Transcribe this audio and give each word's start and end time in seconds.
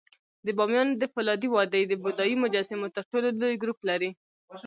د 0.45 0.47
بامیانو 0.57 0.97
د 1.01 1.03
فولادي 1.13 1.47
وادي 1.51 1.81
د 1.87 1.93
بودایي 2.03 2.35
مجسمو 2.43 2.93
تر 2.95 3.03
ټولو 3.09 3.27
لوی 3.41 3.55
ګروپ 3.63 3.79
لري 3.89 4.09